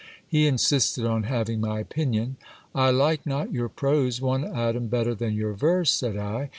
He 0.27 0.47
insisted 0.47 1.05
on 1.05 1.25
having 1.29 1.61
my 1.61 1.79
opinion. 1.79 2.37
I 2.73 2.89
like 2.89 3.23
not 3.27 3.53
your 3.53 3.69
prose 3.69 4.19
one 4.19 4.43
atom 4.43 4.87
better 4.87 5.13
than 5.13 5.35
your 5.35 5.53
verse, 5.53 5.91
said 5.91 6.17
I. 6.17 6.49